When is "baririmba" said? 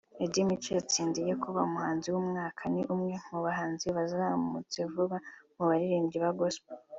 5.69-6.29